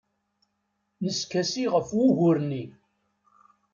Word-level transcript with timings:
Neskasi 1.03 1.65
ɣef 1.73 1.87
wugur-nni. 1.97 2.63